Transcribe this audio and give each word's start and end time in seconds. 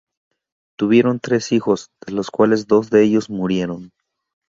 Tuvieron 0.79 1.19
tres 1.19 1.51
hijos 1.51 1.91
de 2.07 2.13
los 2.13 2.31
cuales 2.31 2.65
dos 2.65 2.89
de 2.89 3.03
ellos 3.03 3.29
murieron. 3.29 3.91